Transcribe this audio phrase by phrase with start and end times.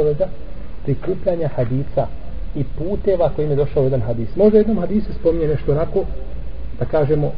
[0.00, 0.26] obaveza
[0.84, 2.06] prikupljanja hadisa
[2.54, 4.36] i puteva kojim je došao jedan hadis.
[4.36, 6.04] Možda jednom hadisu spominje nešto onako,
[6.78, 7.32] da kažemo,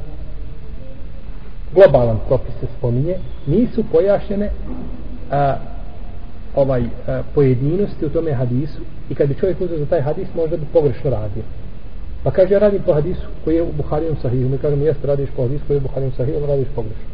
[1.74, 4.50] globalan propis se spominje, nisu pojašnjene
[5.30, 5.56] a,
[6.54, 8.80] ovaj a, pojedinosti u tome hadisu
[9.10, 11.42] i kad bi čovjek uzeo za taj hadis možda bi pogrešno radio.
[12.24, 14.48] Pa kaže, ja radim po hadisu koji je u Buharijom sahihu.
[14.48, 17.04] Mi kažemo, jeste, radiš po hadisu koji je u Buharijom sahihu, ali radiš pogrešno.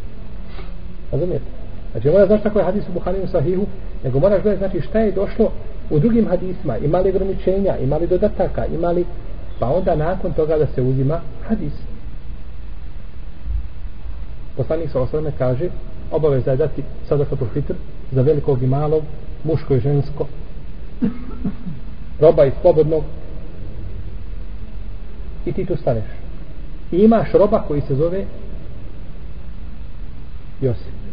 [1.12, 1.65] Razumijete?
[1.96, 3.66] Znači, mora znaš kako je hadis u Buharijom sahihu,
[4.04, 5.52] nego moraš gledati, znači, šta je došlo
[5.90, 9.05] u drugim hadisma, ima li ograničenja, ima li dodataka, ima li,
[9.59, 11.72] pa onda nakon toga da se uzima hadis.
[14.56, 15.69] Poslanik sa osvrame kaže,
[16.10, 17.74] obaveza je dati sadakatul fitr
[18.12, 19.02] za velikog i malog,
[19.44, 20.27] muško i žensko,
[22.20, 23.05] roba i slobodnog,
[25.47, 26.05] i ti tu staneš.
[26.92, 28.24] I imaš roba koji se zove
[30.60, 31.05] Josip.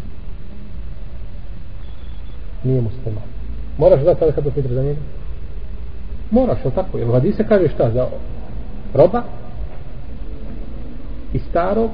[2.64, 3.24] Nije musliman.
[3.78, 5.00] Moraš da tada kada fitr za njega?
[6.32, 6.98] Moraš, ali tako?
[6.98, 8.08] Jer vadi se kaže šta za
[8.94, 9.24] roba
[11.34, 11.90] i starog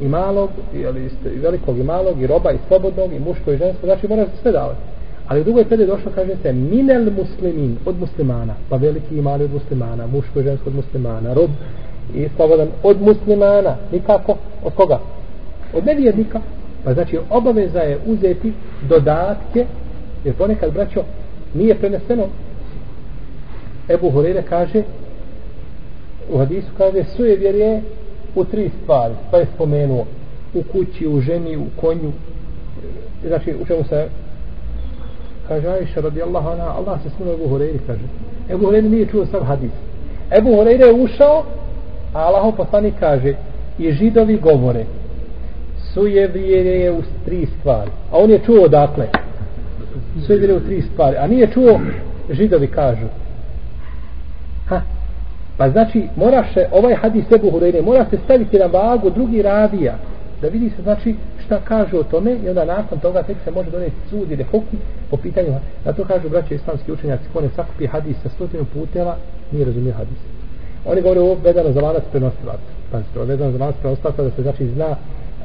[0.00, 3.86] i malog ili i velikog i malog i roba i slobodnog i muško i žensko
[3.86, 4.80] znači moraš da sve davati
[5.28, 9.44] ali u drugoj pede došlo kaže se minel muslimin od muslimana pa veliki i mali
[9.44, 11.50] od muslimana muško i žensko od muslimana rob
[12.14, 14.98] i slobodan od muslimana nikako od koga
[15.74, 16.40] od nevjernika
[16.84, 18.52] Pa znači obaveza je uzeti
[18.88, 19.66] dodatke,
[20.24, 21.02] jer ponekad, braćo,
[21.54, 22.24] nije preneseno.
[23.88, 24.82] Ebu Horeira kaže,
[26.32, 27.82] u hadisu kaže, suje vjerje
[28.34, 29.14] u tri stvari.
[29.30, 30.04] Pa je spomenuo
[30.54, 32.12] u kući, u ženi, u konju.
[33.26, 34.08] Znači, u čemu se
[35.48, 38.04] kaže Aisha radijallahu anha, Allah se smilo Ebu Horeiri kaže.
[38.50, 39.70] Ebu Horeiri nije čuo sav hadis.
[40.38, 41.44] Ebu Horeiri je ušao,
[42.14, 43.34] a Allah poslanik kaže,
[43.78, 44.84] i židovi govore,
[45.98, 47.90] sujevjerje u tri stvari.
[48.12, 49.06] A on je čuo odakle?
[50.26, 51.16] Sujevjerje u tri stvari.
[51.16, 51.80] A nije čuo,
[52.30, 53.06] židovi kažu.
[54.68, 54.80] Ha?
[55.56, 59.94] Pa znači, moraš se, ovaj hadis Ebu Hureyre, mora se staviti na vagu drugi radija,
[60.42, 61.14] da vidi se, znači,
[61.44, 64.76] šta kažu o tome, i onda nakon toga tek se može doneti sud ili hukm
[65.10, 65.48] po pitanju,
[65.84, 69.16] na to kažu braće islamski učenjaci, ko ne sakupi hadis sa stotinu puteva,
[69.52, 70.18] nije razumio hadis.
[70.86, 72.70] Oni govore ovo vezano za lanac prenosilaca.
[72.92, 74.96] Pazite, ovo vezano za lanac prenosilaca da se znači zna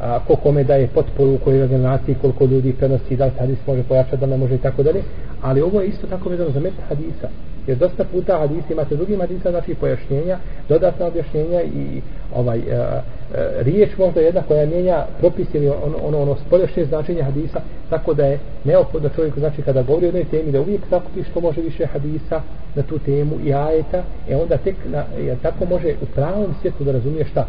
[0.03, 3.83] a, ko kome daje potporu u kojoj organizaciji, koliko ljudi prenosi, da li hadis može
[3.83, 5.03] pojačati, da ne može i tako dalje.
[5.41, 7.27] Ali ovo je isto tako vezano za met hadisa.
[7.67, 10.37] Jer dosta puta hadis imate drugim hadisa, znači pojašnjenja,
[10.69, 12.01] dodatna objašnjenja i
[12.35, 13.01] ovaj a, a,
[13.59, 18.25] riječ možda jedna koja mijenja propis ili ono, ono, ono spolješnje značenje hadisa, tako da
[18.25, 21.85] je neophodno čovjeku, znači kada govori o jednoj temi, da uvijek zakupi što može više
[21.85, 22.41] hadisa
[22.75, 26.83] na tu temu i ajeta, e onda tek na, jer tako može u pravom svijetu
[26.83, 27.47] da razumije šta?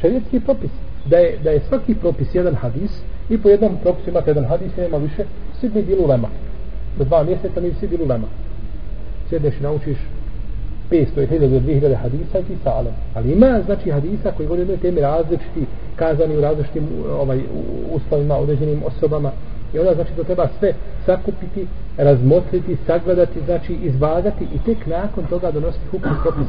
[0.00, 0.70] Šarijetski propis
[1.06, 2.90] da je, da je svaki propis jedan hadis
[3.28, 5.24] i po jednom propisu imate jedan hadis i nema više,
[5.60, 6.28] svi bi bili ulema.
[6.98, 8.26] Do dva mjeseca mi svi bili ulema.
[9.28, 9.96] Sjedneš i naučiš
[10.90, 12.82] 500 ili 1000 2000 hadisa i ti sa
[13.14, 15.66] Ali ima znači hadisa koji govori o temi različiti,
[15.96, 17.40] kazani u različitim ovaj,
[17.92, 19.30] uslovima, određenim osobama.
[19.74, 20.72] I onda znači to treba sve
[21.06, 21.66] sakupiti,
[21.96, 26.48] razmotriti, sagledati, znači izvagati i tek nakon toga donositi hukmi propis.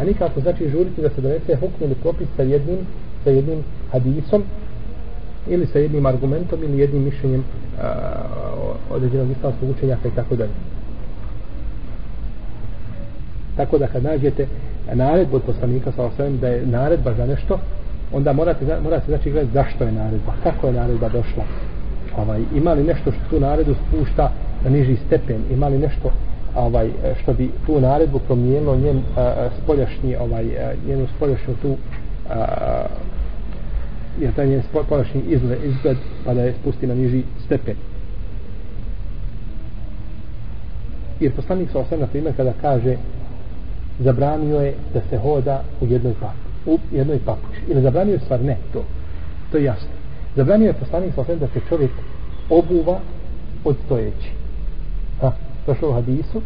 [0.00, 2.78] A nikako znači žuriti da se donese hukmi ili propis sa jednim
[3.24, 4.42] sa jednim hadisom
[5.48, 7.44] ili sa jednim argumentom ili jednim mišljenjem
[8.90, 10.50] određenog islamskog učenjaka pa i tako dalje.
[13.56, 14.46] Tako da kad nađete
[14.92, 17.58] naredbu od poslanika sa osvijem da je naredba za nešto,
[18.12, 21.44] onda morate, morate znači gledati zašto je naredba, kako je naredba došla.
[22.16, 24.32] Ovaj, ima li nešto što tu naredbu spušta
[24.64, 26.12] na niži stepen, ima li nešto
[26.54, 26.90] ovaj,
[27.22, 29.02] što bi tu naredbu promijenilo njen uh,
[29.62, 31.76] spoljašnji, ovaj, a, njenu spoljašnju tu uh,
[34.20, 37.76] jer taj njen površni izgled, izgled pa da je spusti na niži stepen.
[41.20, 42.96] Jer poslanik sa osam na primjer kada kaže
[43.98, 47.60] zabranio je da se hoda u jednoj papuči, u jednoj papuči.
[47.68, 48.44] Ili zabranio je stvar?
[48.44, 48.84] Ne, to.
[49.50, 49.88] To je jasno.
[50.36, 51.90] Zabranio je poslanik sa osam da se čovjek
[52.50, 53.00] obuva
[53.64, 54.30] od stojeći.
[55.20, 55.32] Ha,
[55.66, 56.42] došlo u hadisu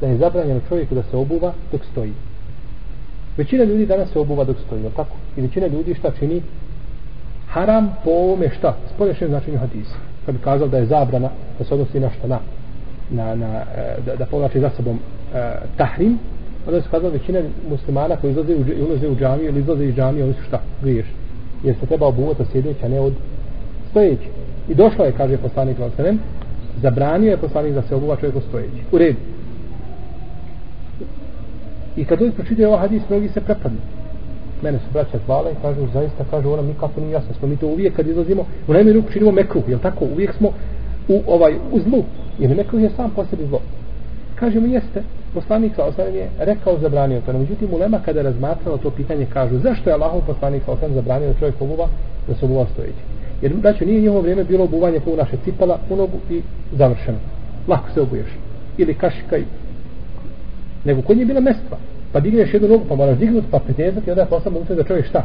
[0.00, 2.12] da je zabranjeno čovjeku da se obuva dok stoji.
[3.36, 5.16] Većina ljudi danas se obuva dok stoji, tako?
[5.36, 6.42] I većina ljudi šta čini?
[7.54, 8.74] Haram po ovome šta?
[8.94, 9.96] Spolješnjem značenju hadisa.
[10.26, 11.28] Kad bi kazao da je zabrana,
[11.58, 12.26] da se odnosi na šta?
[12.28, 12.38] Na,
[13.10, 15.38] na, na, e, da, da povlači za sobom uh,
[15.76, 16.18] tahrim,
[16.66, 17.40] onda se kazao većina
[17.70, 20.60] muslimana koji izlaze u, ulaze u džamiju ili izlaze iz džamije, oni su šta?
[20.82, 21.06] Griješ.
[21.62, 23.12] Jer se treba obuvati od sjedeća, ne od
[23.90, 24.28] stojeći.
[24.68, 26.18] I došlo je, kaže poslanik Valsanem,
[26.82, 28.82] zabranio je poslanik da se obuva čovjek od stojeći.
[28.92, 29.18] U redu.
[31.96, 33.78] I kad ljudi pročitaju ovaj hadis, mnogi se prepadnu
[34.62, 37.56] mene su braća zvala i kažu, zaista, kažu, ona mi kako nije jasno, smo mi
[37.56, 40.48] to uvijek kad izlazimo, u najmanju ruku činimo mekruh, jel tako, uvijek smo
[41.08, 42.04] u ovaj u zlu
[42.38, 43.60] jer neko je sam po sebi zlo.
[44.34, 45.02] Kažemo, jeste.
[45.34, 47.32] Poslanik sa je rekao zabranio to.
[47.32, 51.60] Međutim ulema kada razmatrao to pitanje kažu zašto je Allahov poslanik sa zabranio da čovjek
[51.60, 51.88] obuva
[52.28, 53.02] da se obuva stojeći?
[53.42, 56.42] Jer braću, nije njihovo vrijeme bilo obuvanje po naše cipala u nogu i
[56.72, 57.18] završeno.
[57.68, 58.26] Lako se obuješ.
[58.78, 59.44] Ili kašika i
[60.84, 61.78] nego kod nje bila mestva
[62.14, 65.06] pa digneš jednu nogu pa moraš dignuti pa pretezati onda je posla mogućnost da čovjek
[65.06, 65.24] šta?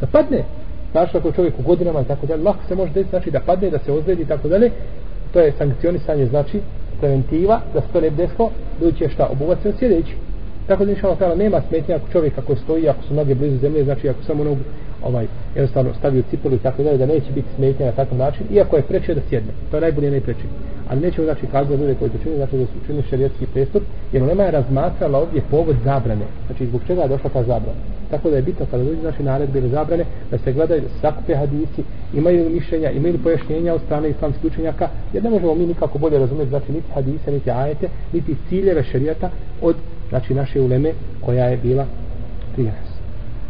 [0.00, 0.44] Da padne.
[0.92, 3.70] Znaš ako čovjek u godinama i tako dalje lako se može desiti znači da padne
[3.70, 4.70] da se ozredi i tako dalje.
[5.32, 6.60] To je sankcionisanje znači
[7.00, 8.50] preventiva da se to ne desilo
[8.80, 10.14] doći šta obuvat se od sljedeći
[10.66, 13.84] tako da inšalno tala nema smetnja ako čovjek ako stoji ako su noge blizu zemlje
[13.84, 14.60] znači ako samo nogu
[15.02, 18.46] ovaj jednostavno stavi u cipelu i tako dalje da neće biti smetnja na takav način
[18.50, 19.52] iako je preče da sjedne.
[19.70, 20.44] To je najbolje najpreče
[20.90, 23.82] ali nećemo znači kazati ljude koji to čini znači da su čini šerijetski prestup
[24.12, 26.26] jer nema je razmatrala ovdje povod zabrane.
[26.46, 27.78] Znači zbog čega je došla ta zabrana?
[28.10, 31.82] Tako da je bitno kada dođe znači naredbe ili zabrane da se gledaju sakupe hadisi
[32.14, 35.98] imaju li mišljenja imaju li pojašnjenja od strane islamskih učenjaka jer ne možemo mi nikako
[35.98, 39.30] bolje razumjeti znači niti hadise niti ajete niti ciljeve šerijata
[39.62, 39.76] od
[40.08, 41.86] znači naše uleme koja je bila
[42.56, 42.89] 13